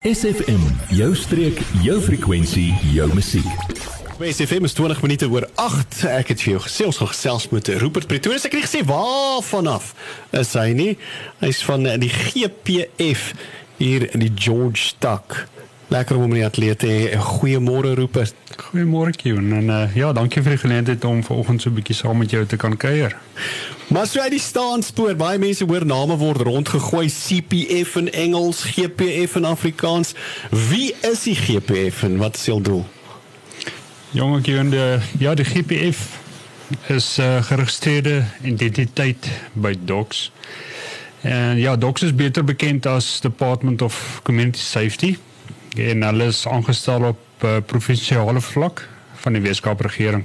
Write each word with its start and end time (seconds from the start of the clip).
SFM, 0.00 0.60
jou 0.88 1.10
streek, 1.12 1.58
jou 1.84 1.98
frekwensie, 2.00 2.70
jou 2.94 3.04
musiek. 3.12 3.48
SFM 4.16 4.64
is 4.64 4.72
20 4.72 5.02
minute 5.04 5.26
oor 5.28 5.44
8. 5.60 5.98
Ek 6.08 6.30
het 6.32 6.40
vir 6.40 6.54
jou 6.54 6.62
gesê 6.64 6.86
ons 6.88 7.00
gaan 7.02 7.10
gesels 7.10 7.44
met 7.52 7.68
Rupert 7.82 8.08
Pretorius. 8.08 8.46
Ek 8.48 8.56
het 8.56 8.64
gesê 8.64 8.80
waar 8.88 9.44
vanaf 9.44 9.90
is 10.40 10.54
hy 10.56 10.70
nie? 10.72 10.94
Hy's 11.44 11.60
van 11.68 11.84
die 12.00 12.08
GPF 12.08 13.26
hier 13.76 14.08
in 14.08 14.24
die 14.24 14.32
George 14.32 14.80
Stuck. 14.86 15.42
Lekker 15.90 16.16
om 16.16 16.30
die 16.30 16.44
atlete. 16.46 16.86
Goeiemôre 17.18 17.96
Rupert. 17.98 18.34
Goeiemôre 18.56 19.10
Kion 19.10 19.48
en 19.52 19.70
uh, 19.74 19.78
ja, 19.98 20.12
dankie 20.14 20.38
vir 20.46 20.54
die 20.54 20.60
geleentheid 20.62 21.04
om 21.04 21.24
vanoggend 21.26 21.62
so 21.62 21.70
'n 21.70 21.74
bietjie 21.74 21.96
saam 21.98 22.20
met 22.22 22.30
jou 22.30 22.44
te 22.46 22.56
kan 22.56 22.76
kuier. 22.76 23.16
Maar 23.90 24.06
so 24.06 24.20
uit 24.20 24.30
die 24.30 24.38
staanspoor, 24.40 25.16
baie 25.18 25.38
mense 25.42 25.66
hoor 25.66 25.86
name 25.86 26.14
word 26.16 26.44
rondgegooi, 26.46 27.08
CPF 27.10 27.96
in 27.96 28.10
Engels, 28.12 28.62
GPF 28.62 29.34
in 29.34 29.44
Afrikaans. 29.44 30.14
Wie 30.50 30.94
is 31.10 31.24
die 31.26 31.34
GPF 31.34 32.02
en 32.06 32.20
wat 32.22 32.38
is 32.38 32.44
sy 32.46 32.54
doel? 32.62 32.86
Jonge 34.10 34.40
Kiende, 34.40 35.00
ja, 35.18 35.34
die 35.34 35.44
GPF 35.44 36.20
is 36.86 37.18
uh, 37.18 37.42
geregistreerde 37.42 38.24
identiteit 38.42 39.26
by 39.52 39.74
Docs. 39.84 40.30
En 41.20 41.58
ja, 41.58 41.74
Docs 41.76 42.02
is 42.02 42.14
beter 42.14 42.44
bekend 42.44 42.86
as 42.86 43.20
Department 43.20 43.82
of 43.82 44.20
Community 44.22 44.62
Safety. 44.62 45.16
En 45.76 46.02
hulle 46.02 46.24
is 46.24 46.46
aangestel 46.48 47.02
op 47.02 47.44
uh, 47.44 47.56
provinsiale 47.66 48.40
vlak 48.40 48.88
van 49.22 49.32
die 49.32 49.42
Weskaap 49.42 49.80
regering. 49.80 50.24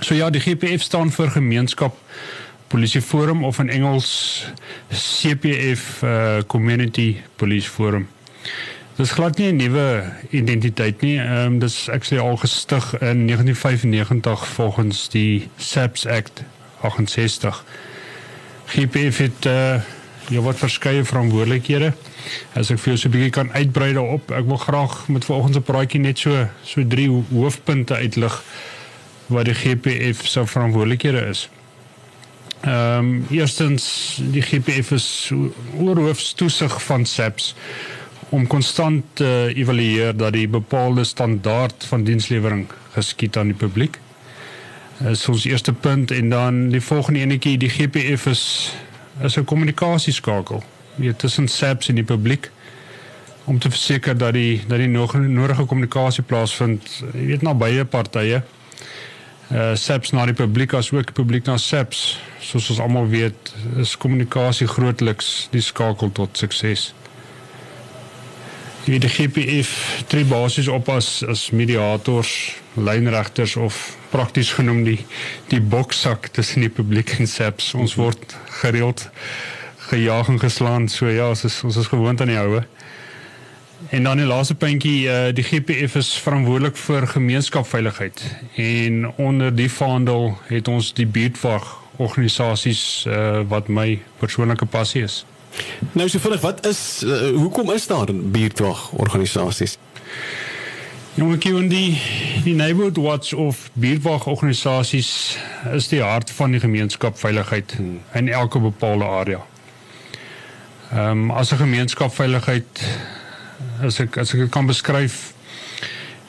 So 0.00 0.14
ja, 0.14 0.30
die 0.30 0.40
GPF 0.40 0.82
staan 0.82 1.10
vir 1.12 1.30
Gemeenskap 1.30 1.96
Polisie 2.70 3.02
Forum 3.02 3.44
of 3.44 3.58
in 3.58 3.68
Engels 3.68 4.46
CPF 4.88 6.02
uh, 6.02 6.40
Community 6.46 7.16
Police 7.36 7.68
Forum. 7.68 8.08
Dit 8.96 9.06
is 9.06 9.12
glad 9.12 9.36
nie 9.38 9.52
'n 9.52 9.56
nuwe 9.56 10.12
identiteit 10.30 11.00
nie. 11.00 11.18
Ehm 11.18 11.46
um, 11.46 11.58
dis 11.58 11.88
actually 11.88 12.22
al 12.24 12.36
gestig 12.36 12.92
in 13.00 13.26
1995 13.26 14.46
volgens 14.46 15.08
die 15.08 15.48
SAPS 15.56 16.06
Act 16.06 16.42
68. 16.80 17.64
GPF 18.66 19.18
het 19.18 19.44
uh 19.44 19.80
ja 20.30 20.40
wat 20.40 20.58
verskeie 20.58 21.04
verantwoordelikhede. 21.04 21.92
As 22.54 22.70
ek 22.70 22.78
vir 22.78 22.92
jou 22.92 22.98
so 22.98 23.08
'n 23.08 23.12
bietjie 23.12 23.30
kan 23.34 23.52
uitbrei 23.52 23.92
daarop, 23.92 24.30
ek 24.30 24.46
wil 24.46 24.56
graag 24.56 25.08
met 25.08 25.24
vanoggend 25.24 25.54
se 25.54 25.60
praatjie 25.60 26.00
net 26.00 26.18
so 26.18 26.48
so 26.62 26.86
drie 26.86 27.08
hoofpunte 27.08 27.94
uitlig 27.94 28.42
wat 29.26 29.44
die 29.44 29.54
GPF 29.54 30.26
se 30.26 30.46
verantwoordelikhede 30.46 31.26
is. 31.28 31.48
Ehm 32.60 32.98
um, 32.98 33.26
eerstens 33.30 34.18
die 34.20 34.42
GPF 34.42 34.90
is 34.90 35.32
oorhoofstoesig 35.78 36.82
van 36.82 37.06
SAPS 37.06 37.54
om 38.28 38.46
konstant 38.46 39.04
te 39.12 39.52
evalueer 39.54 40.16
dat 40.16 40.32
die 40.32 40.48
bepaalde 40.48 41.04
standaard 41.04 41.84
van 41.88 42.04
dienslewering 42.04 42.66
geskied 42.92 43.36
aan 43.36 43.46
die 43.46 43.56
publiek. 43.56 43.98
Dis 44.98 45.28
ons 45.28 45.44
eerste 45.44 45.72
punt 45.72 46.10
en 46.10 46.28
dan 46.28 46.68
die 46.68 46.80
volgende 46.80 47.20
enetjie 47.20 47.58
die 47.58 47.70
GPF 47.72 48.26
is 48.26 48.44
is 49.22 49.36
'n 49.36 49.44
kommunikasieskakel 49.44 50.62
weet 50.94 51.18
tussen 51.18 51.48
SAPS 51.48 51.88
en 51.88 51.94
die 51.94 52.04
publiek 52.04 52.50
om 53.44 53.58
te 53.58 53.70
verseker 53.70 54.16
dat 54.18 54.32
die 54.32 54.62
dat 54.68 54.78
die 54.78 54.88
nodige 54.88 55.64
kommunikasie 55.64 56.22
plaasvind 56.22 57.02
weet 57.12 57.42
na 57.42 57.54
beide 57.54 57.84
partye. 57.84 58.42
Uh 59.50 59.74
SAPS 59.74 60.10
na 60.10 60.24
die 60.24 60.34
publiek 60.34 60.72
as 60.72 60.92
ook 60.92 61.12
publiek 61.12 61.46
na 61.46 61.56
SAPS. 61.56 62.20
Soos 62.38 62.70
ons 62.70 62.80
almal 62.80 63.08
weet 63.08 63.54
is 63.76 63.96
kommunikasie 63.96 64.66
grootliks 64.66 65.48
die 65.50 65.60
skakel 65.60 66.12
tot 66.12 66.38
sukses. 66.38 66.92
Die 68.90 69.08
GPF 69.08 70.02
tree 70.10 70.24
basies 70.26 70.66
op 70.68 70.88
as 70.90 71.20
as 71.22 71.50
mediators, 71.54 72.56
lynregters 72.74 73.54
of 73.56 73.76
prakties 74.10 74.50
genoem 74.56 74.80
die 74.82 74.96
die 75.52 75.60
boksak 75.62 76.26
tussen 76.34 76.64
die 76.66 76.72
publiek 76.74 77.12
en 77.20 77.30
SAPS. 77.30 77.68
Ons 77.78 77.94
word 77.94 78.34
gereeld 78.64 79.04
gejaag 79.92 80.32
en 80.34 80.42
geslaan, 80.42 80.88
so 80.90 81.06
ja, 81.06 81.28
ons 81.30 81.44
is 81.46 81.60
ons 81.62 81.78
is 81.78 81.86
gewoond 81.86 82.20
aan 82.20 82.34
die 82.34 82.40
houe. 82.40 82.64
En 83.94 84.10
dan 84.10 84.18
die 84.18 84.26
laaste 84.26 84.58
puntjie, 84.58 85.06
uh, 85.06 85.30
die 85.38 85.46
GPF 85.46 85.94
is 86.02 86.10
verantwoordelik 86.26 86.76
vir 86.76 87.06
gemeenskapsveiligheid 87.14 88.26
en 88.58 89.06
onder 89.22 89.54
die 89.54 89.70
vaandel 89.70 90.32
het 90.50 90.68
ons 90.68 90.90
die 90.98 91.06
buurtwag 91.06 91.76
organisasies 92.02 93.06
uh, 93.06 93.46
wat 93.46 93.70
my 93.70 94.00
persoonlike 94.18 94.66
passie 94.66 95.06
is. 95.06 95.22
Nou 95.92 96.08
so 96.08 96.18
vinnig, 96.18 96.40
wat 96.40 96.66
is 96.66 97.02
uh, 97.04 97.30
hoekom 97.36 97.72
is 97.72 97.86
daar 97.86 98.08
buurtwag 98.12 98.90
organisasies? 98.92 99.78
Jongetjie, 101.14 101.68
die 101.68 102.00
die 102.44 102.54
Neighborhood 102.54 102.96
Watch 102.96 103.32
of 103.32 103.70
buurtwag 103.72 104.26
organisasies 104.26 105.36
is 105.72 105.88
die 105.88 106.02
hart 106.02 106.30
van 106.30 106.54
die 106.54 106.60
gemeenskapsveiligheid 106.60 107.74
in 108.12 108.28
elke 108.28 108.58
bepaalde 108.58 109.04
area. 109.04 109.46
Ehm 110.92 111.10
um, 111.10 111.30
as 111.30 111.52
'n 111.52 111.56
gemeenskapsveiligheid 111.56 112.86
as 113.82 114.00
ek 114.00 114.16
as 114.16 114.34
ek 114.34 114.50
kan 114.50 114.66
beskryf 114.66 115.32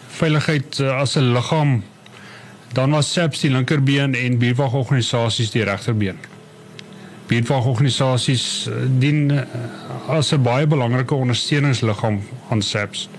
veiligheid 0.08 0.80
uh, 0.80 1.00
as 1.00 1.16
'n 1.16 1.34
liggaam 1.34 1.84
dan 2.74 2.92
was 2.92 3.14
SAPS 3.14 3.40
die 3.40 3.52
linkerbeen 3.52 4.16
en 4.16 4.38
buurtwagorganisasies 4.38 5.52
die 5.52 5.64
regterbeen. 5.64 6.31
Buurtwagorganisasies 7.32 8.68
uh, 8.68 8.76
dien 9.00 9.32
uh, 9.32 9.44
as 10.12 10.34
'n 10.36 10.42
baie 10.44 10.68
belangrike 10.68 11.16
ondersteuningsliggaam 11.16 12.20
aan 12.50 12.62
SAPS. 12.62 13.10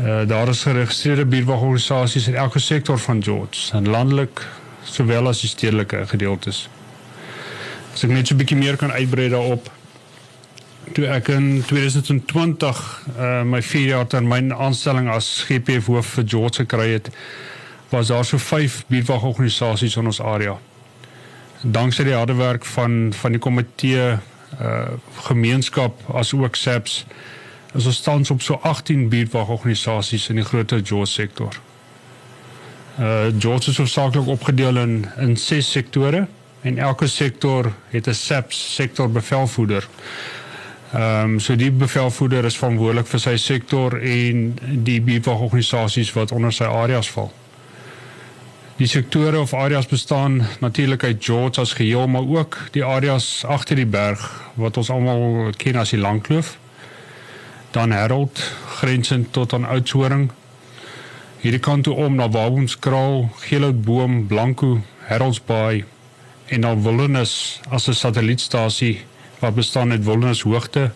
Uh, 0.00 0.26
daar 0.26 0.48
is 0.48 0.62
geregistreerde 0.62 1.24
buurtwagorganisasies 1.24 2.28
in 2.28 2.34
elke 2.34 2.58
sektor 2.58 2.98
van 2.98 3.22
George, 3.22 3.72
en 3.72 3.88
landelik 3.88 4.46
sowel 4.82 5.28
as 5.28 5.40
die 5.40 5.48
stedelike 5.48 6.06
gedeeltes. 6.06 6.68
As 7.92 8.04
ek 8.04 8.10
net 8.10 8.26
so 8.26 8.34
'n 8.34 8.38
bietjie 8.38 8.56
meer 8.56 8.76
kan 8.76 8.92
uitbrei 8.92 9.28
daarop 9.28 9.70
toe 10.92 11.06
ek 11.06 11.28
in 11.28 11.62
2020 11.66 13.04
uh 13.18 13.42
my 13.42 13.62
4 13.62 13.86
jaar 13.86 14.06
termyn 14.06 14.54
aanstelling 14.54 15.10
as 15.10 15.44
GPF 15.48 15.86
hoof 15.86 16.06
vir 16.06 16.24
George 16.24 16.64
gekry 16.64 16.92
het, 16.92 17.10
was 17.88 18.06
daar 18.06 18.24
so 18.24 18.38
5 18.38 18.84
buurtwagorganisasies 18.86 19.96
in 19.96 20.06
ons 20.06 20.20
area. 20.20 20.58
Danksy 21.62 22.04
die 22.04 22.14
harde 22.14 22.34
werk 22.34 22.64
van 22.64 23.12
van 23.12 23.34
die 23.34 23.40
komitee 23.40 24.18
uh 24.60 24.96
gemeenskap 25.28 26.00
as 26.14 26.32
ook 26.34 26.56
SAPS 26.56 27.04
is 27.74 27.86
ons 27.86 28.00
tans 28.00 28.30
op 28.30 28.42
so 28.42 28.58
18 28.62 29.08
buurtwagorganisasies 29.08 30.28
in 30.28 30.40
die 30.40 30.44
groter 30.44 30.80
George 30.84 31.12
sektor. 31.12 31.60
Uh 32.98 33.28
George 33.38 33.70
is 33.70 33.76
hoofsaaklik 33.76 34.26
opgedeel 34.26 34.76
in 34.76 35.06
in 35.16 35.36
6 35.36 35.70
sektore 35.70 36.26
en 36.60 36.78
elke 36.78 37.06
sektor 37.06 37.72
het 37.90 38.06
'n 38.06 38.14
SAPS 38.14 38.74
sektor 38.74 39.10
bevelvoerder 39.10 39.88
Ehm 40.92 41.32
um, 41.32 41.40
so 41.40 41.56
die 41.56 41.70
bevelvoerder 41.70 42.44
is 42.44 42.56
verantwoordelik 42.56 43.06
vir 43.06 43.20
sy 43.20 43.34
sektor 43.36 43.98
en 44.00 44.38
die 44.86 45.00
buurtwagorganisasies 45.04 46.14
wat 46.16 46.32
onder 46.32 46.52
sy 46.52 46.64
areas 46.64 47.10
val. 47.12 47.28
Die 48.78 48.86
sektore 48.86 49.40
of 49.40 49.54
areas 49.58 49.88
bestaan 49.90 50.46
natuurlik 50.60 51.04
uit 51.04 51.24
George 51.24 51.60
as 51.60 51.72
geheel, 51.72 52.06
maar 52.06 52.22
ook 52.22 52.58
die 52.70 52.84
areas 52.84 53.44
agter 53.44 53.76
die 53.76 53.86
berg 53.86 54.22
wat 54.54 54.76
ons 54.78 54.90
almal 54.94 55.50
ken 55.58 55.80
as 55.80 55.90
die 55.90 55.98
Langkloof. 55.98 56.52
Dan 57.74 57.90
Harold 57.90 58.38
grensend 58.78 59.32
tot 59.34 59.52
aan 59.52 59.66
Oudtshoorn. 59.66 60.30
Hierdie 61.42 61.60
kant 61.60 61.88
toe 61.88 61.96
om 61.98 62.14
na 62.14 62.28
Wabomskraal, 62.30 63.26
Geelhoutboom, 63.48 64.26
Blanco, 64.30 64.78
Harold's-Bay 65.10 65.82
en 66.46 66.60
dan 66.60 66.82
Wilderness 66.82 67.60
as 67.68 67.88
'n 67.88 67.98
satellietstasie 67.98 69.02
wat 69.38 69.54
bestaan 69.54 69.90
uit 69.90 70.04
Wilderness 70.04 70.42
Hoogte, 70.42 70.90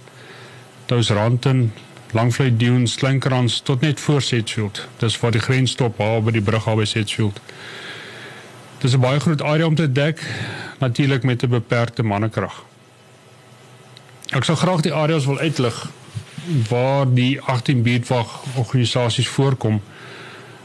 Tousranton, 0.87 1.72
Langvlei 2.12 2.56
Dunes, 2.56 2.93
Slinkrans 2.93 3.61
tot 3.61 3.81
net 3.81 4.00
voor 4.00 4.23
Sedgefield. 4.23 4.88
Dis 4.97 5.19
waar 5.20 5.31
die 5.31 5.41
grens 5.41 5.70
stop 5.70 5.99
daar 5.99 6.23
by 6.23 6.31
die 6.31 6.43
brug 6.44 6.64
by 6.64 6.85
Sedgefield. 6.85 7.41
Dis 8.79 8.94
'n 8.94 9.00
baie 9.00 9.20
groot 9.20 9.43
area 9.43 9.67
om 9.67 9.75
te 9.75 9.93
dek, 9.93 10.20
natuurlik 10.79 11.23
met 11.23 11.43
'n 11.43 11.49
beperkte 11.49 12.03
mannekrag. 12.03 12.64
Ek 14.32 14.44
sou 14.44 14.56
graag 14.56 14.81
die 14.81 14.93
areas 14.93 15.26
wil 15.26 15.38
uitlig 15.38 15.91
waar 16.69 17.14
die 17.14 17.41
18 17.41 17.82
buurtwag 17.82 18.43
organisasies 18.56 19.29
voorkom 19.29 19.82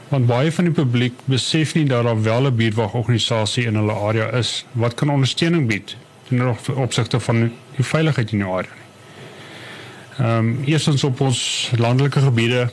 want 0.08 0.26
baie 0.26 0.52
van 0.52 0.64
die 0.64 0.74
publiek 0.74 1.14
besef 1.26 1.74
nie 1.76 1.86
dat 1.86 2.04
daar 2.04 2.24
wel 2.24 2.48
'n 2.48 2.56
buurtwag 2.56 2.94
organisasie 2.94 3.66
in 3.66 3.76
hulle 3.76 3.94
area 3.94 4.28
is 4.32 4.66
wat 4.72 4.94
kan 4.94 5.10
ondersteuning 5.10 5.68
bied 5.68 5.96
ten 6.28 6.56
opsigte 6.76 7.20
van 7.20 7.52
die 7.76 7.86
veiligheid 7.86 8.32
in 8.32 8.38
die 8.38 8.48
area 8.48 8.72
nie. 8.76 8.87
Ehm 10.18 10.38
um, 10.38 10.64
eerstens 10.66 11.04
op 11.04 11.20
ons 11.22 11.72
landelike 11.78 12.20
gebiede 12.20 12.70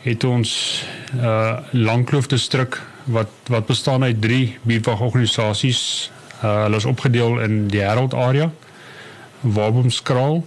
het 0.00 0.24
ons 0.24 0.84
uh 1.16 1.58
Langkloof 1.70 2.26
distrik 2.26 2.80
wat 3.04 3.28
wat 3.46 3.66
bestaan 3.66 4.02
uit 4.02 4.20
3 4.20 4.58
buurtwagorganisasies. 4.62 6.10
Uh 6.42 6.62
hulle 6.62 6.76
is 6.76 6.84
opgedeel 6.84 7.40
in 7.40 7.66
die 7.68 7.82
Harold 7.82 8.14
area, 8.14 8.50
Wabomskraal 9.40 10.44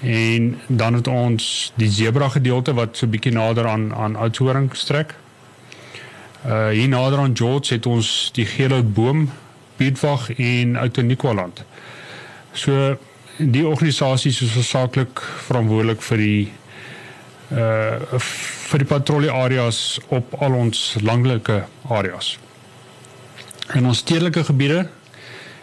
En 0.00 0.60
dan 0.66 0.94
het 0.94 1.06
ons 1.06 1.72
die 1.74 1.90
zebra 1.90 2.28
gedeelte 2.28 2.74
wat 2.74 2.96
so 2.96 3.06
bietjie 3.06 3.32
nader 3.32 3.66
aan 3.66 3.94
aan 3.94 4.16
Oudtshoorn 4.16 4.70
strek. 4.72 5.14
Uh 6.46 6.68
hier 6.68 6.88
nader 6.88 7.18
aan 7.18 7.36
George 7.36 7.74
het 7.74 7.86
ons 7.86 8.30
die 8.32 8.46
Geelhoutboom, 8.46 9.30
Pietwag 9.76 10.30
en 10.30 10.76
Outoniqualand. 10.76 11.64
So 12.52 12.96
die 13.38 13.66
organisasies 13.66 14.40
is 14.42 14.54
versaaklik 14.56 15.20
verantwoordelik 15.46 16.02
vir 16.02 16.22
die 16.22 16.52
uh 17.54 18.22
vir 18.68 18.82
die 18.82 18.88
patrollie 18.88 19.30
areas 19.32 19.96
op 20.12 20.34
al 20.44 20.52
ons 20.52 20.98
landelike 21.00 21.62
areas. 21.88 22.34
In 23.72 23.86
ons 23.88 24.02
stedelike 24.02 24.42
gebiede 24.44 24.82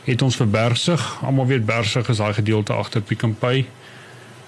het 0.08 0.22
ons 0.26 0.38
vir 0.40 0.48
Bergsig, 0.50 1.04
almal 1.22 1.46
weet 1.52 1.66
Bergsig 1.66 2.10
is 2.10 2.18
daai 2.18 2.34
gedeelte 2.34 2.74
agter 2.74 3.06
Pick 3.06 3.26
n 3.28 3.36
Pay 3.38 3.68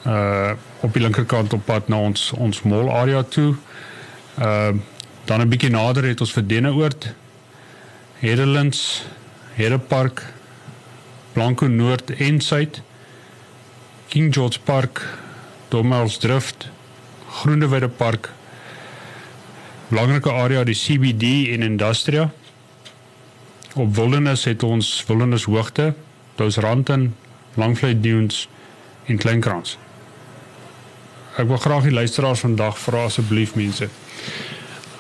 uh 0.08 0.56
op 0.82 0.94
die 0.94 1.04
linkerkant 1.04 1.54
op 1.54 1.66
pad 1.66 1.88
na 1.94 2.00
ons 2.00 2.32
ons 2.34 2.64
mall 2.64 2.90
area 2.90 3.22
toe. 3.24 3.54
Uh 4.40 4.74
dan 5.28 5.42
'n 5.42 5.50
bietjie 5.50 5.70
nader 5.70 6.08
het 6.08 6.22
ons 6.22 6.32
vir 6.32 6.48
Denneoord, 6.48 7.14
Hedelands, 8.20 9.06
Hedepark, 9.54 10.24
Blanco 11.34 11.68
Noord 11.68 12.16
en 12.16 12.42
Suid, 12.42 12.82
King 14.08 14.34
George 14.34 14.60
Park, 14.64 15.20
Domels 15.68 16.20
Drift, 16.20 16.70
Groeneweide 17.30 17.88
Park. 17.88 18.32
Belangrike 19.88 20.32
area 20.32 20.64
die 20.64 20.76
CBD 20.76 21.52
en 21.52 21.62
Industria. 21.62 22.32
Op 23.76 23.96
Wilderness 23.96 24.44
het 24.44 24.64
ons 24.64 25.04
Wilderness 25.08 25.44
Hoogte, 25.44 25.94
Dousranton, 26.36 27.16
Langvlei 27.54 28.00
Dunes 28.00 28.48
en 29.06 29.18
Kleinkrans. 29.18 29.78
Ek 31.36 31.52
wil 31.52 31.60
graag 31.60 31.84
die 31.84 31.94
luisteraars 31.94 32.46
vandag 32.48 32.80
vra 32.80 33.04
asseblief 33.10 33.56
mense. 33.60 33.90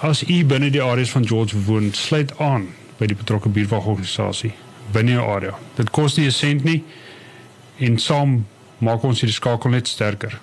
As 0.03 0.21
u 0.27 0.43
binne 0.45 0.69
die 0.69 0.83
areas 0.83 1.15
van 1.15 1.25
George 1.27 1.63
woon, 1.63 1.93
sluit 1.95 2.35
aan 2.43 2.67
by 2.99 3.07
die 3.07 3.17
betrokke 3.17 3.49
buurtwagorganisasie 3.49 4.51
binne 4.91 5.15
jou 5.15 5.25
area. 5.31 5.55
Dit 5.79 5.89
kos 5.95 6.17
nie 6.17 6.27
'n 6.27 6.31
sent 6.31 6.63
nie 6.63 6.83
en 7.79 7.97
saam 7.97 8.45
maak 8.79 9.03
ons 9.03 9.21
hierdie 9.21 9.35
skakel 9.35 9.71
net 9.71 9.87
sterker. 9.87 10.39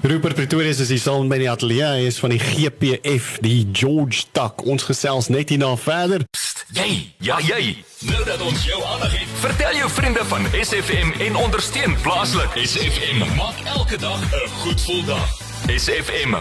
Rupert 0.00 0.34
Pretorius 0.34 0.78
is 0.80 0.88
hier 0.88 0.98
saam 0.98 1.26
met 1.28 1.42
my 1.42 1.48
ateljee. 1.52 1.84
Hy 1.84 2.06
is 2.08 2.16
van 2.22 2.32
die 2.32 2.40
GPF, 2.40 3.34
die 3.44 3.66
George 3.76 4.30
Tak. 4.32 4.64
Ons 4.64 4.86
gesels 4.88 5.28
net 5.28 5.52
hierna 5.52 5.74
verder. 5.76 6.24
Jy, 6.72 6.88
ja 7.20 7.36
jy. 7.44 7.74
Nou 8.08 8.22
dat 8.24 8.40
ons 8.40 8.62
jou 8.64 8.78
aandag 8.94 9.12
het, 9.18 9.34
vertel 9.42 9.76
jou 9.82 9.88
vriende 9.92 10.24
van 10.30 10.46
SFM 10.56 11.12
en 11.26 11.36
ondersteun 11.36 11.96
plaaslik. 12.00 12.56
SFM 12.64 13.20
maak 13.36 13.60
elke 13.74 13.98
dag 14.00 14.22
'n 14.22 14.48
goed 14.62 14.80
gevoel 14.80 15.04
dag. 15.04 15.28
SFM. 15.68 16.34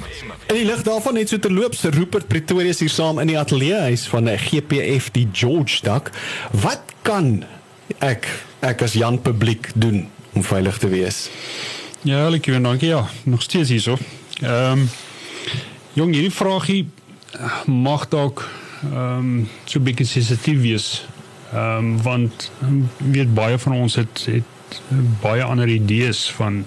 In 0.47 0.55
die 0.55 0.65
lig 0.65 0.81
daarvan 0.81 1.13
net 1.13 1.29
so 1.29 1.39
terloops 1.39 1.83
Rupert 1.83 2.27
Pretorius 2.27 2.79
hier 2.79 2.89
saam 2.89 3.19
in 3.19 3.27
die 3.27 3.39
ateljee. 3.39 3.81
Hy's 3.89 4.07
van 4.07 4.25
die 4.25 4.37
GPF, 4.37 5.11
die 5.11 5.27
George 5.31 5.81
Tak. 5.81 6.11
Wat 6.51 6.81
kan 7.01 7.43
ek 7.99 8.29
ek 8.59 8.81
as 8.81 8.93
Jan 8.93 9.21
publiek 9.21 9.71
doen 9.75 10.07
om 10.33 10.43
veilig 10.43 10.77
te 10.77 10.87
wees? 10.87 11.29
Ja, 12.01 12.29
lekker 12.29 12.53
en 12.53 12.63
dankie. 12.63 12.87
Ja, 12.87 13.05
nog 13.23 13.41
steeds 13.41 13.69
hierso. 13.69 13.97
Ehm 14.41 14.71
um, 14.71 14.89
jong, 15.93 16.13
hierdie 16.13 16.31
vraagie 16.31 16.89
eh, 17.31 17.65
mag 17.65 18.07
dalk 18.07 18.49
ehm 18.83 19.17
um, 19.17 19.49
so 19.65 19.79
'n 19.79 19.83
bietjie 19.83 20.05
sensitief 20.05 20.61
wees. 20.61 21.05
Ehm 21.53 21.77
um, 21.77 22.01
want 22.01 22.51
weet 22.97 23.33
baie 23.33 23.57
van 23.57 23.73
ons 23.73 23.95
het 23.95 24.25
het 24.25 24.81
baie 25.21 25.43
ander 25.43 25.67
idees 25.67 26.29
van 26.31 26.65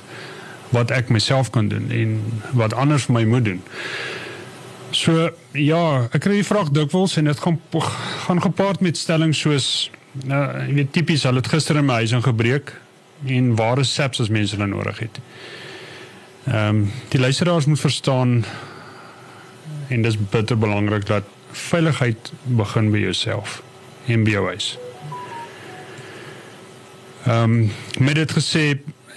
wat 0.68 0.90
ek 0.90 1.08
myself 1.08 1.50
kan 1.50 1.68
doen 1.68 1.90
en 1.90 2.20
wat 2.52 2.74
anders 2.74 3.04
vir 3.04 3.14
my 3.14 3.24
moet 3.24 3.44
doen. 3.44 3.62
So 4.90 5.30
ja, 5.52 6.08
ek 6.12 6.20
kry 6.20 6.40
die 6.40 6.46
vraag 6.46 6.70
dikwels 6.70 7.16
en 7.16 7.24
dit 7.24 7.40
gaan 7.40 7.60
gaan 8.26 8.42
gepaard 8.42 8.80
met 8.80 8.96
stellings 8.96 9.40
soos 9.40 9.90
nou, 10.24 10.42
jy 10.66 10.74
weet 10.74 10.92
tipies, 10.92 11.22
hulle 11.22 11.40
het 11.40 11.48
gister 11.48 11.76
in 11.76 11.86
my 11.88 12.02
huis 12.02 12.12
ingebreek 12.12 12.74
en 13.26 13.54
ware 13.56 13.84
SAPs 13.84 14.20
as 14.20 14.28
mense 14.28 14.56
hulle 14.56 14.66
nodig 14.66 14.98
het. 14.98 15.20
Ehm 16.44 16.68
um, 16.68 16.90
die 17.08 17.20
luisteraars 17.20 17.64
moet 17.64 17.80
verstaan 17.80 18.44
en 19.88 20.02
dis 20.02 20.16
bitter 20.30 20.58
belangrik 20.58 21.06
dat 21.06 21.24
veiligheid 21.50 22.32
begin 22.42 22.90
by 22.90 22.98
jouself 22.98 23.62
en 24.06 24.24
by 24.24 24.30
jou 24.30 24.46
huis. 24.46 24.78
Ehm 27.26 27.42
um, 27.42 27.70
met 27.98 28.14
dit 28.14 28.32
gesê, 28.32 28.64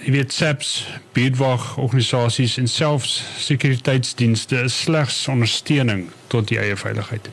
jy 0.04 0.12
weet 0.14 0.32
SAPs, 0.32 0.86
buurtwag 1.12 1.76
organisasies 1.76 2.56
en 2.56 2.68
selfs 2.68 3.24
sekuriteitsdienste 3.38 4.60
is 4.68 4.80
slegs 4.80 5.28
ondersteuning 5.28 6.06
tot 6.26 6.48
die 6.48 6.58
eie 6.58 6.76
veiligheid. 6.76 7.30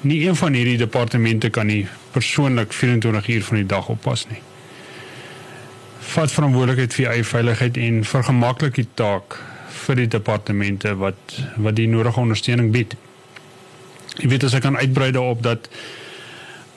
Nie 0.00 0.26
een 0.28 0.36
van 0.36 0.52
hierdie 0.52 0.76
departemente 0.76 1.48
kan 1.50 1.66
nie 1.66 1.86
persoonlik 2.10 2.72
24 2.72 3.28
uur 3.28 3.44
van 3.44 3.56
die 3.56 3.66
dag 3.66 3.88
oppas 3.88 4.26
nie. 4.28 4.42
Vat 6.08 6.32
verantwoordelikheid 6.32 6.94
vir 6.96 7.10
eie 7.12 7.24
veiligheid 7.24 7.76
en 7.84 8.00
vergemaklik 8.08 8.78
die 8.78 8.88
taak 8.96 9.36
vir 9.84 10.00
die 10.02 10.08
departemente 10.08 10.94
wat 10.96 11.36
wat 11.56 11.76
die 11.76 11.88
nodige 11.88 12.20
ondersteuning 12.20 12.70
bied. 12.72 12.96
Jy 14.18 14.30
weet 14.32 14.46
as 14.48 14.56
ek 14.56 14.64
kan 14.64 14.78
uitbrei 14.80 15.10
daarop 15.12 15.42
dat 15.44 15.68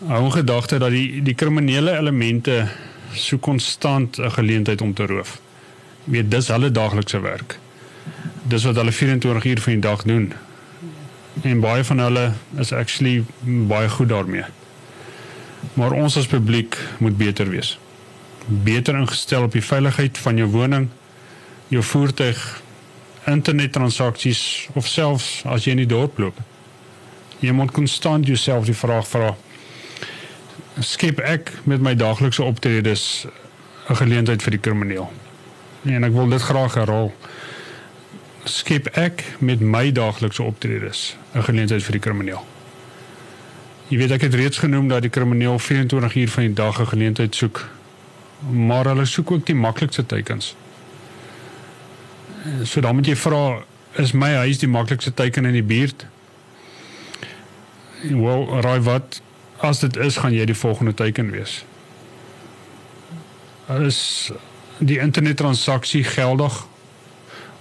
hou 0.09 0.29
gedagte 0.33 0.79
dat 0.83 0.91
die 0.91 1.21
die 1.23 1.35
kriminele 1.37 1.95
elemente 1.97 2.67
so 3.15 3.37
konstant 3.37 4.19
'n 4.19 4.31
geleentheid 4.31 4.81
om 4.81 4.93
te 4.93 5.05
roof. 5.05 5.39
Jy 6.05 6.11
weet 6.11 6.31
dis 6.31 6.47
hulle 6.47 6.71
daaglikse 6.71 7.19
werk. 7.19 7.59
Dis 8.43 8.63
wat 8.63 8.75
hulle 8.75 8.91
24 8.91 9.45
uur 9.45 9.61
van 9.61 9.73
die 9.73 9.81
dag 9.81 10.03
doen. 10.03 10.33
En 11.41 11.59
baie 11.59 11.83
van 11.83 11.99
hulle 11.99 12.31
is 12.57 12.73
actually 12.73 13.23
baie 13.43 13.89
goed 13.89 14.09
daarmee. 14.09 14.43
Maar 15.73 15.91
ons 15.91 16.17
as 16.17 16.27
publiek 16.27 16.77
moet 16.99 17.17
beter 17.17 17.49
wees. 17.49 17.77
Beter 18.51 18.97
ingestel 18.99 19.43
op 19.47 19.51
die 19.55 19.63
veiligheid 19.63 20.17
van 20.17 20.35
jou 20.35 20.49
woning, 20.51 20.89
jou 21.71 21.83
voertuig, 21.83 22.61
internettransaksies 23.25 24.67
of 24.73 24.87
selfs 24.87 25.43
as 25.47 25.63
jy 25.63 25.77
in 25.77 25.83
die 25.85 25.89
dorp 25.89 26.19
loop. 26.19 26.39
Jy 27.39 27.53
moet 27.55 27.71
konstant 27.71 28.27
jouself 28.27 28.67
die 28.67 28.75
vraag 28.75 29.07
vra: 29.07 29.31
skep 30.83 31.21
ek 31.23 31.53
met 31.63 31.81
my 31.81 31.95
daaglikse 31.95 32.43
optredes 32.43 33.25
'n 33.89 33.95
geleentheid 33.95 34.43
vir 34.43 34.51
die 34.51 34.59
krimineel? 34.59 35.11
En 35.85 36.03
ek 36.03 36.11
wil 36.11 36.29
dit 36.29 36.41
graag 36.41 36.73
herhaal. 36.73 37.13
Skep 38.43 38.87
ek 38.97 39.23
met 39.39 39.59
my 39.59 39.91
daaglikse 39.91 40.43
optredes 40.43 41.15
'n 41.33 41.43
geleentheid 41.43 41.83
vir 41.83 41.91
die 41.91 42.01
krimineel? 42.01 42.45
Jy 43.87 43.97
weet 43.97 44.11
ek 44.11 44.21
het 44.21 44.33
reeds 44.33 44.57
genoem 44.57 44.87
dat 44.87 45.01
die 45.01 45.09
krimineel 45.09 45.59
24 45.59 46.15
uur 46.15 46.29
van 46.29 46.43
die 46.43 46.53
dag 46.53 46.79
'n 46.79 46.87
geleentheid 46.87 47.35
soek. 47.35 47.69
Maar 48.49 48.85
hulle 48.85 49.05
soek 49.05 49.31
ook 49.31 49.45
die 49.45 49.55
maklikste 49.55 50.05
teikens. 50.05 50.55
So 52.63 52.81
dan 52.81 52.95
moet 52.95 53.05
jy 53.05 53.15
vra, 53.15 53.61
is 54.01 54.15
my 54.17 54.31
huis 54.41 54.61
die 54.61 54.69
maklikste 54.69 55.13
teiken 55.13 55.45
in 55.45 55.53
die 55.53 55.65
buurt? 55.65 56.05
Wel, 58.01 58.47
raai 58.61 58.79
wat? 58.81 59.21
As 59.61 59.79
dit 59.79 59.97
is, 60.01 60.17
gaan 60.17 60.33
jy 60.33 60.45
die 60.49 60.57
volgende 60.57 60.93
teiken 60.93 61.29
wees. 61.31 61.61
Is 63.69 64.31
die 64.79 64.97
internettransaksie 64.99 66.03
geldig? 66.03 66.63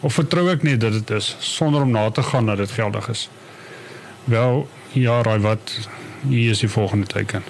Of 0.01 0.17
vertrou 0.17 0.49
ek 0.49 0.65
net 0.65 0.81
dat 0.81 0.97
dit 0.97 1.11
is 1.19 1.35
sonder 1.45 1.85
om 1.85 1.93
na 1.93 2.09
te 2.11 2.25
gaan 2.25 2.49
dat 2.49 2.57
dit 2.57 2.71
geldig 2.73 3.09
is? 3.13 3.29
Wel, 4.25 4.69
ja, 4.97 5.21
raai 5.23 5.39
wat? 5.45 5.77
Hier 6.29 6.51
is 6.51 6.65
die 6.65 6.73
volgende 6.73 7.07
teiken. 7.07 7.45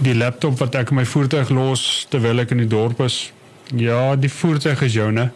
Die 0.00 0.14
laptop 0.14 0.56
wat 0.58 0.74
ek 0.80 0.90
in 0.94 0.96
my 0.96 1.04
voertuig 1.04 1.50
los 1.52 2.06
terwyl 2.08 2.40
ek 2.40 2.54
in 2.54 2.62
die 2.62 2.70
dorp 2.70 3.02
is. 3.04 3.32
Ja, 3.76 4.16
die 4.16 4.30
voertuig 4.32 4.80
is 4.86 4.96
joune. 4.96 5.30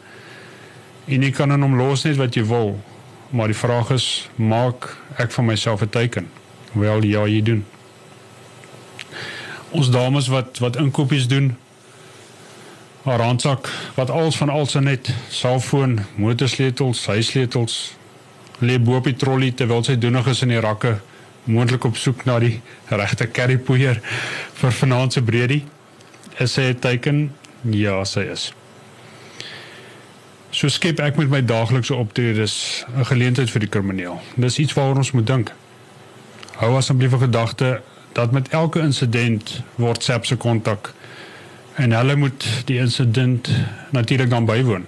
En 1.04 1.23
jy 1.26 1.30
kan 1.37 1.52
hom 1.52 1.76
los 1.76 2.06
net 2.09 2.16
wat 2.16 2.37
jy 2.37 2.47
wil. 2.49 2.78
Maar 3.35 3.52
die 3.52 3.59
vraag 3.59 3.90
is, 3.92 4.28
maak 4.37 4.88
ek 5.21 5.35
van 5.37 5.50
myself 5.50 5.83
'n 5.83 5.88
teiken? 5.88 6.30
Wel 6.73 7.04
ja, 7.04 7.26
jy 7.26 7.42
doen. 7.42 7.64
Ons 9.71 9.90
dames 9.90 10.28
wat 10.28 10.59
wat 10.59 10.76
inkopies 10.76 11.28
doen. 11.28 11.56
Haar 13.02 13.21
handsak 13.21 13.68
wat 13.94 14.11
alles 14.11 14.37
van 14.37 14.49
alles 14.49 14.75
net 14.75 15.12
selfoon, 15.28 16.00
motorsleutels, 16.16 17.06
huissleutels 17.06 17.97
lê 18.59 18.78
bo 18.78 18.97
op 18.97 19.04
die 19.04 19.16
trolly 19.16 19.50
terwyl 19.52 19.85
sy 19.85 19.97
doenig 19.99 20.26
is 20.26 20.42
in 20.42 20.49
die 20.54 20.61
rakke, 20.61 21.00
moontlik 21.45 21.85
op 21.85 21.97
soek 21.97 22.25
na 22.25 22.39
die 22.39 22.61
regte 22.89 23.27
currypoeier 23.31 24.01
vir 24.61 24.73
vanaand 24.73 25.13
se 25.13 25.23
bredie. 25.23 25.65
Is 26.39 26.53
sy 26.53 26.61
'n 26.73 26.79
teiken? 26.79 27.33
Ja, 27.63 28.05
sy 28.05 28.21
is. 28.21 28.53
So 30.51 30.69
skep 30.69 31.01
ek 31.01 31.17
met 31.17 31.29
my 31.29 31.45
daaglikse 31.45 31.95
optredes 31.95 32.85
'n 32.97 33.05
geleentheid 33.05 33.51
vir 33.51 33.61
die 33.61 33.69
krimineel. 33.69 34.21
Dis 34.37 34.59
iets 34.59 34.73
waaroor 34.73 34.97
ons 34.97 35.13
moet 35.13 35.27
dink. 35.27 35.53
Hou 36.57 36.77
asseblief 36.77 37.13
'n 37.13 37.19
gedagte 37.19 37.83
dat 38.13 38.31
met 38.31 38.49
elke 38.49 38.81
insident 38.81 39.63
word 39.75 40.03
SAP 40.03 40.27
se 40.27 40.37
kontak 40.37 40.95
en 41.75 41.93
hulle 41.93 42.17
moet 42.17 42.47
die 42.65 42.79
insident 42.79 43.49
natuurlik 43.91 44.31
dan 44.31 44.45
bywoon. 44.45 44.87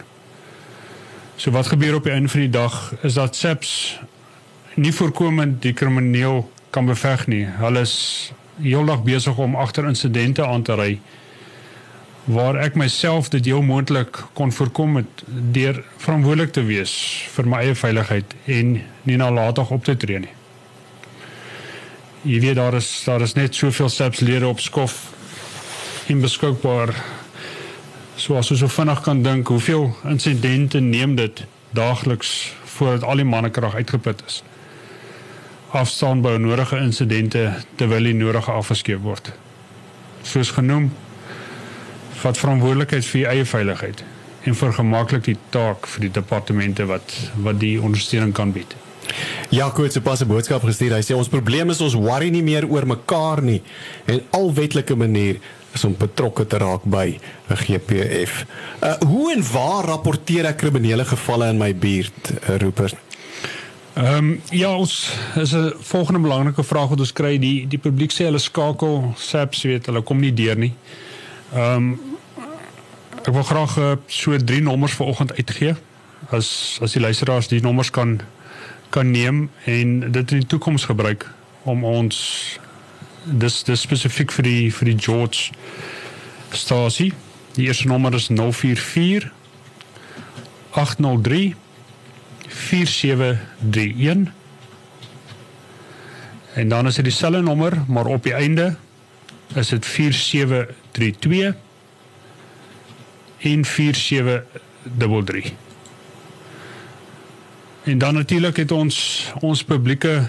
So 1.36 1.50
wat 1.50 1.66
gebeur 1.66 1.94
op 1.94 2.02
die 2.02 2.12
einde 2.12 2.28
van 2.28 2.40
die 2.40 2.50
dag 2.50 2.94
is 3.02 3.14
dat 3.14 3.36
SAPS 3.36 3.98
nie 4.76 4.92
voorkomend 4.92 5.62
die 5.64 5.72
krimineel 5.72 6.42
kan 6.70 6.88
beveg 6.88 7.26
nie. 7.32 7.44
Hulle 7.60 7.80
is 7.86 8.32
heeldag 8.60 9.04
besig 9.06 9.38
om 9.40 9.56
agter 9.56 9.88
insidente 9.88 10.44
aan 10.44 10.62
te 10.62 10.76
ry 10.76 10.90
waar 12.26 12.56
ek 12.58 12.74
myself 12.74 13.28
dit 13.30 13.46
heel 13.46 13.62
moontlik 13.62 14.18
kon 14.34 14.50
voorkom 14.52 14.96
het 14.98 15.20
deur 15.54 15.76
verantwoordelik 16.02 16.50
te 16.56 16.64
wees 16.66 16.92
vir 17.36 17.46
my 17.46 17.60
eie 17.62 17.76
veiligheid 17.78 18.34
en 18.50 18.72
nie 19.06 19.18
nalatig 19.20 19.70
op 19.70 19.84
te 19.86 19.94
tree 19.96 20.24
nie. 20.24 20.32
Jy 22.26 22.40
weet 22.42 22.58
daar 22.58 22.74
is 22.74 22.88
daar 23.06 23.22
is 23.22 23.36
net 23.38 23.54
soveel 23.54 23.88
steps 23.88 24.24
lede 24.26 24.48
op 24.48 24.60
skof 24.60 24.96
in 26.10 26.20
beskikbaar. 26.20 26.90
So 28.16 28.36
as 28.40 28.50
ons 28.50 28.60
so 28.64 28.68
vinnig 28.68 29.00
kan 29.06 29.22
dink, 29.22 29.48
hoeveel 29.48 29.92
insidente 30.10 30.80
neem 30.80 31.14
dit 31.14 31.44
daagliks 31.70 32.52
voordat 32.76 33.06
al 33.06 33.22
die 33.22 33.28
mannekrag 33.28 33.78
uitgeput 33.78 34.26
is? 34.26 34.42
Afstaan 35.70 36.20
by 36.22 36.36
nodige 36.38 36.78
insidente 36.78 37.54
terwyl 37.74 38.02
die 38.02 38.14
nodige 38.14 38.50
afgeskeep 38.50 39.02
word. 39.02 39.32
Soos 40.22 40.50
genoem, 40.54 40.92
vat 42.22 42.38
verantwoordelikheid 42.38 43.04
vir 43.04 43.28
eie 43.32 43.44
veiligheid 43.44 44.04
en 44.46 44.54
vergemaklik 44.54 45.24
die 45.26 45.38
taak 45.50 45.86
vir 45.90 46.06
die 46.06 46.12
departemente 46.20 46.86
wat 46.86 47.14
wat 47.42 47.58
die 47.60 47.76
ondersteuning 47.82 48.34
kan 48.34 48.52
bied. 48.54 48.76
Ja, 49.50 49.72
se 49.90 50.00
pas 50.00 50.20
'n 50.20 50.26
boodskap 50.26 50.62
gestuur. 50.62 50.94
Hy 50.94 51.02
sê 51.02 51.14
ons 51.14 51.28
probleem 51.28 51.70
is 51.70 51.80
ons 51.80 51.94
worry 51.94 52.30
nie 52.30 52.42
meer 52.42 52.66
oor 52.68 52.86
mekaar 52.86 53.42
nie 53.42 53.62
en 54.04 54.20
al 54.30 54.54
wetlike 54.54 54.94
manier 54.94 55.38
is 55.72 55.84
om 55.84 55.96
betrokke 55.96 56.46
te 56.46 56.58
raak 56.58 56.84
by 56.84 57.18
'n 57.50 57.56
GPF. 57.56 58.44
Uh 58.82 58.94
hoe 59.06 59.32
en 59.34 59.42
waar 59.52 59.84
rapporteer 59.84 60.46
ek 60.46 60.56
kriminele 60.56 61.04
gevalle 61.04 61.48
in 61.48 61.58
my 61.58 61.74
buurt, 61.74 62.32
uh, 62.48 62.56
Rupert? 62.56 62.94
Ehm 63.96 64.16
um, 64.16 64.40
ja, 64.50 64.76
ons 64.76 65.12
is 65.34 65.52
'n 65.52 65.72
volgende 65.78 66.20
belangrike 66.20 66.64
vraag 66.64 66.88
wat 66.88 66.98
ons 66.98 67.12
kry. 67.12 67.38
Die 67.38 67.66
die 67.68 67.78
publiek 67.78 68.12
sê 68.12 68.24
hulle 68.24 68.38
skakel 68.38 69.12
SAPS, 69.16 69.62
weet 69.62 69.86
hulle 69.86 70.02
kom 70.02 70.20
nie 70.20 70.34
deur 70.34 70.56
nie. 70.56 70.74
Ehm 71.52 71.74
um, 71.74 72.00
ek 73.24 73.32
wil 73.32 73.42
graag 73.42 73.78
uh, 73.78 73.92
so 74.06 74.36
drie 74.36 74.60
nommers 74.60 74.92
vanoggend 74.92 75.32
uitgee. 75.34 75.74
As 76.28 76.78
as 76.82 76.92
die 76.92 77.00
luisteraars 77.00 77.48
die 77.48 77.60
nommers 77.60 77.90
kan 77.90 78.20
kan 78.90 79.10
neem 79.10 79.50
en 79.64 80.12
dit 80.12 80.30
in 80.30 80.38
die 80.38 80.46
toekoms 80.46 80.84
gebruik 80.84 81.30
om 81.62 81.84
ons 81.84 82.18
dis 83.24 83.62
dis 83.62 83.80
spesifiek 83.80 84.32
vir 84.32 84.44
die 84.44 84.72
vir 84.72 84.84
die 84.84 84.98
George 84.98 85.50
stasie. 86.50 87.12
Die 87.54 87.66
eerste 87.66 87.88
nommer 87.88 88.14
is 88.14 88.28
044 88.28 89.32
803 90.70 91.54
4731 92.56 94.32
en 96.54 96.68
dan 96.68 96.86
is 96.86 96.94
dit 96.94 97.04
dieselfde 97.04 97.42
nommer 97.42 97.82
maar 97.86 98.06
op 98.06 98.22
die 98.22 98.34
einde 98.34 98.76
is 99.54 99.68
dit 99.68 99.86
4732 99.86 101.54
en 103.38 103.64
4733 103.64 105.52
En 107.86 107.98
dan 107.98 108.14
natuurlik 108.14 108.56
het 108.56 108.72
ons 108.72 108.96
ons 109.40 109.64
publieke 109.64 110.26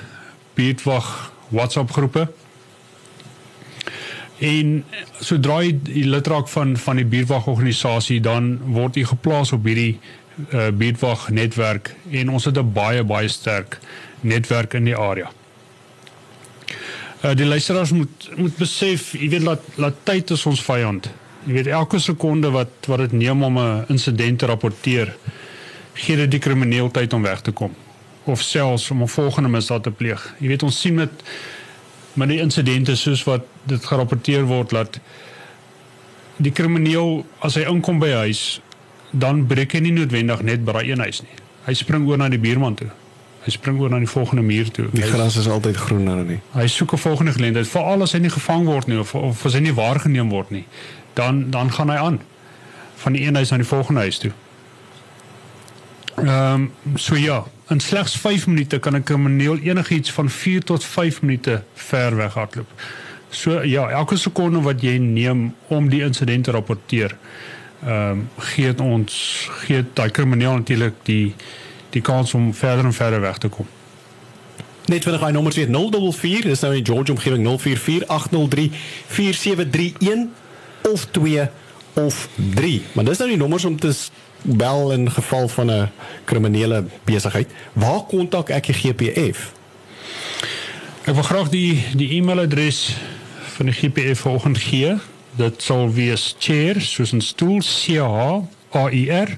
buurtwag 0.53 1.33
WhatsApp 1.47 1.91
groepe. 1.91 2.27
En 4.37 4.83
sodra 5.19 5.63
jy 5.65 6.03
lid 6.05 6.29
raak 6.29 6.51
van 6.53 6.75
van 6.77 7.01
die 7.01 7.07
buurtwag 7.09 7.47
organisasie 7.49 8.19
dan 8.21 8.51
word 8.75 8.99
jy 9.01 9.07
geplaas 9.09 9.55
op 9.57 9.65
hierdie 9.65 9.97
uh, 10.51 10.67
buurtwag 10.73 11.29
netwerk 11.29 11.95
en 12.11 12.29
ons 12.29 12.45
het 12.45 12.57
'n 12.57 12.73
baie 12.73 13.03
baie 13.03 13.27
sterk 13.27 13.79
netwerk 14.21 14.73
in 14.73 14.83
die 14.83 14.95
area. 14.95 15.31
Uh, 17.23 17.35
die 17.35 17.45
luisteraars 17.45 17.91
moet 17.91 18.29
moet 18.35 18.57
besef, 18.57 19.11
jy 19.11 19.29
weet 19.29 19.41
laat 19.41 19.61
laat 19.75 19.95
tyd 20.03 20.29
is 20.29 20.45
ons 20.45 20.61
vyand. 20.61 21.09
Jy 21.45 21.53
weet 21.53 21.67
elke 21.67 21.99
sekonde 21.99 22.49
wat 22.49 22.69
wat 22.85 22.99
dit 22.99 23.11
neem 23.11 23.43
om 23.43 23.59
'n 23.59 23.85
insident 23.87 24.39
te 24.39 24.45
rapporteer 24.45 25.15
gee 25.93 26.15
dit 26.15 26.31
die 26.31 26.39
krimineel 26.39 26.91
tyd 26.91 27.13
om 27.13 27.21
weg 27.21 27.41
te 27.41 27.51
kom 27.51 27.75
of 28.23 28.41
selfs 28.41 28.91
om 28.91 29.01
'n 29.01 29.07
volgende 29.07 29.49
misdaad 29.49 29.83
te 29.83 29.91
pleeg. 29.91 30.35
Jy 30.39 30.47
weet 30.47 30.63
ons 30.63 30.79
sien 30.79 30.93
met 30.93 31.11
met 32.13 32.27
die 32.27 32.39
insidente 32.39 32.95
soos 32.95 33.23
wat 33.23 33.41
dit 33.63 33.85
gerapporteer 33.85 34.43
word 34.43 34.69
dat 34.69 34.99
die 36.37 36.51
krimineel 36.51 37.25
as 37.39 37.55
hy 37.55 37.61
inkom 37.61 37.99
by 37.99 38.09
huis 38.09 38.61
dan 39.11 39.45
breek 39.47 39.73
hy 39.73 39.79
nie 39.79 39.91
noodwendig 39.91 40.41
net 40.41 40.65
by 40.65 40.71
daai 40.71 40.91
een 40.91 40.99
huis 40.99 41.21
nie. 41.21 41.37
Hy 41.67 41.73
spring 41.73 42.07
oor 42.07 42.17
na 42.17 42.29
die 42.29 42.39
buurman 42.39 42.75
toe. 42.75 42.89
Hy 43.45 43.51
spring 43.51 43.79
oor 43.79 43.89
na 43.89 43.99
die 43.99 44.09
volgende 44.11 44.43
muur 44.43 44.71
toe. 44.71 44.87
Die 44.91 45.07
gras 45.07 45.37
is 45.39 45.47
altyd 45.47 45.77
groener 45.79 46.23
nie. 46.25 46.39
Hy 46.51 46.67
soek 46.67 46.93
'n 46.93 46.97
volgende 46.97 47.31
geleentheid, 47.31 47.67
veral 47.67 48.01
as 48.01 48.11
hy 48.11 48.19
nie 48.19 48.29
gevang 48.29 48.65
word 48.65 48.87
nie 48.87 48.99
of 48.99 49.15
of 49.15 49.45
as 49.45 49.53
hy 49.53 49.59
nie 49.59 49.73
waargeneem 49.73 50.29
word 50.29 50.49
nie. 50.51 50.65
Dan 51.13 51.49
dan 51.49 51.71
gaan 51.71 51.89
hy 51.89 51.95
aan 51.97 52.19
van 52.95 53.13
die 53.13 53.27
een 53.27 53.35
huis 53.35 53.49
na 53.49 53.57
die 53.57 53.65
volgende 53.65 54.01
huis 54.01 54.17
toe. 54.17 54.31
Ehm 56.15 56.71
um, 56.85 56.97
so 56.97 57.15
ja, 57.15 57.43
in 57.69 57.79
slegs 57.79 58.17
5 58.17 58.47
minute 58.47 58.79
kan 58.79 58.95
'n 58.95 59.03
krimineel 59.03 59.57
enigiets 59.57 60.11
van 60.11 60.29
4 60.29 60.63
tot 60.63 60.83
5 60.83 61.21
minute 61.21 61.63
ver 61.73 62.15
weg 62.15 62.33
hardloop. 62.33 62.67
So 63.29 63.61
ja, 63.63 63.89
elke 63.89 64.17
sekonde 64.17 64.61
wat 64.61 64.81
jy 64.81 64.97
neem 64.97 65.55
om 65.67 65.89
die 65.89 66.01
insident 66.01 66.43
te 66.43 66.51
rapporteer, 66.51 67.17
ehm 67.85 68.09
um, 68.09 68.29
gee 68.37 68.73
ons 68.81 69.47
gee 69.63 69.85
daai 69.93 70.11
krimineel 70.11 70.53
natuurlik 70.53 70.93
die 71.03 71.35
die 71.89 72.01
kans 72.01 72.33
om 72.33 72.53
verder 72.53 72.85
en 72.85 72.93
verder 72.93 73.21
weg 73.21 73.37
te 73.37 73.47
kom. 73.47 73.67
Net 74.87 75.03
vir 75.03 75.17
daai 75.19 75.31
nommers 75.31 75.55
weet 75.55 75.69
044 75.69 76.51
is 76.51 76.59
nou 76.63 76.75
in 76.75 76.85
George 76.85 77.11
omgewing 77.11 77.59
0448034731 77.59 77.59
of 80.91 81.05
2 81.11 81.49
of 81.93 82.29
3. 82.55 82.81
Maar 82.93 83.05
dis 83.05 83.17
nou 83.17 83.29
die 83.29 83.37
nommers 83.37 83.65
om 83.65 83.79
te 83.79 83.93
bel 84.41 84.91
in 84.91 85.11
geval 85.11 85.47
van 85.47 85.71
'n 85.71 85.89
kriminele 86.23 86.83
besigheid. 87.03 87.49
Waar 87.73 88.01
kontak 88.07 88.49
ek 88.49 88.65
die 88.65 88.73
GPF? 88.73 89.51
Ek 91.03 91.13
wil 91.13 91.23
graag 91.23 91.49
die 91.49 91.83
die 91.95 92.09
e-mailadres 92.09 92.97
van 93.55 93.65
die 93.65 93.75
GPF 93.75 94.19
vanoggend 94.19 94.57
gee. 94.57 94.95
Dit 95.37 95.61
sal 95.61 95.91
wees 95.93 96.35
chair 96.39 96.81
soos 96.81 97.13
'n 97.13 97.21
stoel 97.21 97.61
C 97.61 97.97
H 97.97 98.41
A 98.71 98.89
I 98.89 99.09
R 99.09 99.37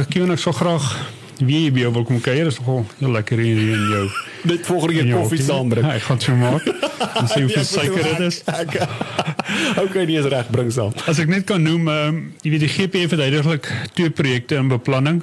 ek 0.04 0.16
uh, 0.16 0.38
so 0.40 0.52
graag 0.56 0.86
wie 1.46 1.72
by 1.72 1.90
wil 1.92 2.06
kom 2.08 2.22
kuier, 2.22 2.48
is 2.48 2.60
nogal 2.60 2.86
heel 3.00 3.12
lekker 3.12 3.38
hier 3.42 3.74
in 3.76 3.88
jou 3.90 4.06
net 4.44 4.66
volgende 4.66 4.94
keer 4.94 5.14
koffie 5.16 5.42
saambring. 5.42 5.86
Ja, 5.86 5.98
ek 5.98 6.06
gaan 6.08 6.22
so 6.22 6.36
maak. 6.38 6.66
En 6.66 7.28
sê 7.30 7.42
hoeveel 7.44 7.66
suiker 7.66 8.08
dit 8.08 8.24
is. 8.28 8.42
Okay, 9.82 10.06
nie 10.08 10.18
is 10.20 10.28
reg 10.32 10.50
bring 10.54 10.72
saam. 10.74 10.94
As 11.10 11.20
ek 11.22 11.30
net 11.32 11.46
kan 11.50 11.62
noem, 11.64 11.90
ehm 11.92 12.16
um, 12.16 12.22
jy 12.42 12.54
weet 12.54 12.66
die 12.66 12.72
GPF 12.72 13.16
het 13.16 13.24
eintlik 13.26 13.70
twee 13.98 14.14
projekte 14.16 14.58
in 14.62 14.72
beplanning, 14.72 15.22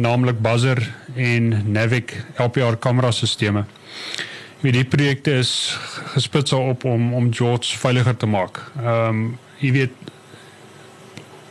naamlik 0.00 0.40
Buzzer 0.44 0.82
en 1.16 1.50
Navic 1.72 2.14
LPR 2.40 2.78
kamerasisteme. 2.82 3.64
Jy 4.60 4.66
weet 4.66 4.78
die 4.78 4.88
projekte 4.92 5.38
is 5.40 5.54
gespits 6.14 6.54
op 6.56 6.84
om 6.84 7.14
om 7.16 7.32
George 7.34 7.78
veiliger 7.80 8.16
te 8.16 8.30
maak. 8.30 8.62
Ehm 8.82 9.08
um, 9.08 9.24
jy 9.60 9.74
weet 9.76 9.96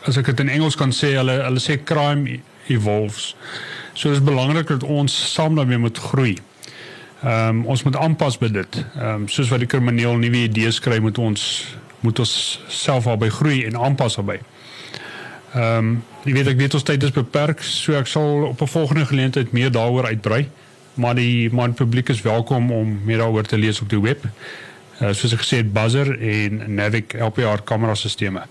as 0.07 0.17
ek 0.17 0.31
dit 0.31 0.45
in 0.45 0.49
Engels 0.49 0.77
kan 0.79 0.93
sê, 0.95 1.11
hulle 1.19 1.35
hulle 1.43 1.61
sê 1.61 1.77
crime 1.83 2.39
evolves. 2.69 3.33
So 3.99 4.13
dis 4.13 4.23
belangrik 4.23 4.69
dat 4.71 4.83
ons 4.87 5.15
saam 5.33 5.57
daarmee 5.59 5.81
moet 5.87 5.97
groei. 6.11 6.37
Ehm 7.23 7.47
um, 7.47 7.65
ons 7.73 7.83
moet 7.83 7.97
aanpas 7.99 8.37
by 8.39 8.47
dit. 8.51 8.79
Ehm 8.95 9.25
um, 9.25 9.27
soos 9.27 9.51
wat 9.51 9.59
die 9.59 9.67
krimineel 9.67 10.15
nuwe 10.21 10.45
idees 10.47 10.79
kry 10.79 11.01
moet 11.03 11.17
ons 11.17 11.43
moet 11.99 12.19
ons 12.19 12.31
self 12.67 13.07
albei 13.11 13.29
groei 13.29 13.65
en 13.67 13.75
aanpas 13.75 14.17
albei. 14.17 14.39
Ehm 15.53 15.77
um, 15.77 15.91
jy 16.23 16.37
weet 16.39 16.53
ek 16.53 16.63
weet 16.63 16.79
ons 16.79 16.87
tyd 16.87 17.03
is 17.03 17.11
beperk, 17.11 17.61
so 17.63 17.99
ek 17.99 18.07
sal 18.07 18.47
op 18.53 18.61
'n 18.61 18.73
volgende 18.77 19.05
geleentheid 19.05 19.51
meer 19.51 19.71
daaroor 19.71 20.07
uitbrei 20.07 20.47
maar 20.99 21.15
die 21.15 21.49
man 21.53 21.73
publiek 21.73 22.09
is 22.09 22.21
welkom 22.21 22.71
om 22.71 22.99
meer 23.03 23.17
daaroor 23.17 23.47
te 23.47 23.57
lees 23.57 23.81
op 23.81 23.89
die 23.89 24.01
web. 24.01 24.25
Uh, 24.99 25.13
soos 25.15 25.33
ek 25.33 25.43
gesê 25.45 25.61
het 25.61 25.71
Buzzer 25.73 26.11
en 26.19 26.63
Navic 26.75 27.15
LPR 27.15 27.63
kamerasisteme. 27.63 28.43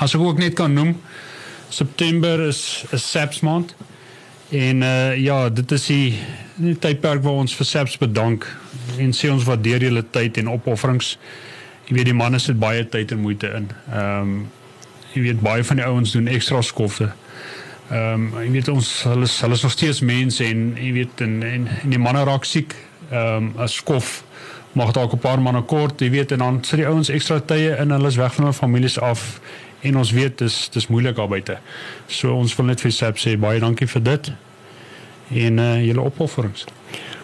As 0.00 0.14
ek 0.16 0.24
ook 0.24 0.40
net 0.40 0.56
kan 0.56 0.72
noem, 0.72 0.94
September 1.68 2.40
is 2.48 2.84
'n 2.90 2.98
SAPS 2.98 3.40
maand. 3.40 3.74
En 4.50 4.82
uh 4.82 5.16
ja, 5.16 5.48
dit 5.48 5.72
is 5.72 5.86
die, 5.86 6.18
die 6.54 6.78
tydperk 6.78 7.22
waar 7.22 7.38
ons 7.44 7.54
vir 7.54 7.66
SAPS 7.66 7.98
bedank 7.98 8.46
en 8.98 9.12
sê 9.14 9.30
ons 9.30 9.44
waardeer 9.46 9.86
julle 9.86 10.02
tyd 10.10 10.40
en 10.42 10.50
opofferings. 10.50 11.14
Jy 11.86 11.94
weet 11.94 12.10
die 12.10 12.16
manne 12.18 12.38
sit 12.42 12.58
baie 12.58 12.82
tyd 12.88 13.14
en 13.14 13.22
moeite 13.22 13.52
in. 13.60 13.68
Ehm 13.92 14.32
um, 14.32 14.40
jy 15.10 15.22
weet 15.24 15.40
baie 15.42 15.64
van 15.66 15.80
die 15.80 15.86
ouens 15.86 16.12
doen 16.14 16.28
ekstra 16.30 16.62
skofte. 16.66 17.12
Ehm 17.90 18.26
um, 18.26 18.42
jy 18.42 18.50
weet 18.58 18.72
ons 18.74 18.90
hulle 19.06 19.30
hulle 19.30 19.58
is 19.58 19.62
nog 19.66 19.76
steeds 19.76 20.02
mense 20.06 20.44
en 20.44 20.66
jy 20.78 20.90
weet 20.98 21.22
en 21.26 21.38
en, 21.46 21.70
en 21.82 21.94
die 21.94 22.02
manne 22.02 22.26
raak 22.26 22.44
siek. 22.44 22.74
Ehm 23.10 23.54
um, 23.54 23.54
'n 23.54 23.70
skof 23.70 24.24
mag 24.72 24.92
dalk 24.92 25.14
'n 25.14 25.18
paar 25.18 25.40
manne 25.40 25.62
kort, 25.62 26.00
jy 26.00 26.10
weet 26.10 26.32
en 26.32 26.38
dan 26.38 26.64
sit 26.64 26.78
die 26.78 26.86
ouens 26.86 27.08
ekstra 27.08 27.40
tye 27.40 27.76
in, 27.78 27.90
hulle 27.90 28.08
is 28.08 28.16
weg 28.16 28.34
van 28.34 28.44
hulle 28.44 28.54
families 28.56 28.98
af 28.98 29.40
en 29.82 29.96
ons 29.96 30.12
weet 30.12 30.38
dis 30.38 30.58
dis 30.72 30.86
moeilik 30.86 31.16
daar 31.16 31.28
buite. 31.28 31.58
So 32.06 32.34
ons 32.34 32.56
wil 32.56 32.70
net 32.72 32.80
vir 32.80 32.92
SAP 32.92 33.18
sê 33.18 33.36
baie 33.40 33.60
dankie 33.60 33.88
vir 33.88 34.02
dit 34.02 34.32
en 35.30 35.58
uh 35.58 35.72
julle 35.84 36.02
opofferings. 36.10 36.66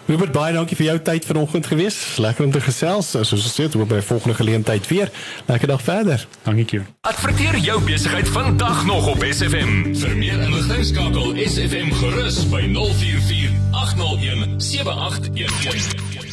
Robert 0.07 0.31
baie 0.31 0.53
dankie 0.55 0.75
vir 0.79 0.85
jou 0.85 0.99
tyd 1.09 1.25
vanoggend 1.27 1.65
gewees. 1.67 1.97
Lekker 2.23 2.45
om 2.45 2.51
te 2.51 2.61
gesels. 2.63 3.09
Soos 3.11 3.33
ons 3.33 3.49
sê, 3.51 3.67
hoop 3.73 3.89
by 3.91 3.99
volgende 3.99 4.37
geleentheid 4.37 4.87
weer. 4.87 5.11
Lekker 5.49 5.67
dag 5.73 5.83
verder. 5.83 6.23
Dankie. 6.45 6.79
Adverteer 7.11 7.59
jou 7.59 7.81
besigheid 7.83 8.29
vandag 8.31 8.85
nog 8.87 9.11
op 9.11 9.25
SFM. 9.27 9.91
Vir 9.99 10.15
meer 10.15 10.39
inligting 10.47 10.87
skakel 10.93 11.35
SFM 11.43 11.91
gerus 11.99 12.39
by 12.53 12.63
044 12.71 13.51
801 13.83 14.55
7811. 14.71 16.26